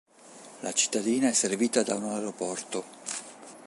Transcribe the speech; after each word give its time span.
La 0.61 0.73
cittadina 0.73 1.29
è 1.29 1.31
servita 1.31 1.83
da 1.83 1.93
un 1.93 2.05
aeroporto. 2.05 2.83